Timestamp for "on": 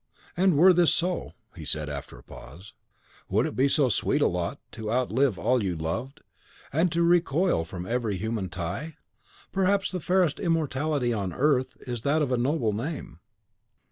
11.13-11.31